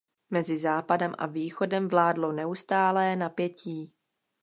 [0.27, 3.93] Mezi Západem a Východem vládlo neustálé napětí.